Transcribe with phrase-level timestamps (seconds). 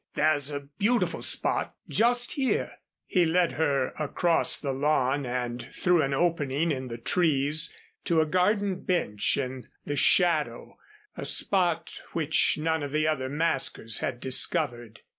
[0.15, 2.71] "There's a beautiful spot just here."
[3.05, 7.71] He led her across the lawn and through an opening in the trees
[8.05, 10.75] to a garden bench in the shadow,
[11.15, 15.01] a spot which none of the other maskers had discovered.